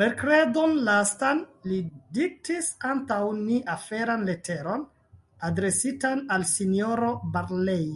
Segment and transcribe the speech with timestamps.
[0.00, 1.78] Merkredon lastan, li
[2.18, 4.84] diktis antaŭ ni aferan leteron
[5.52, 7.88] adresitan al S-ro Barlei.